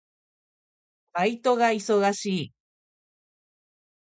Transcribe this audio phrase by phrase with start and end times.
[1.13, 2.53] バイトが忙しい。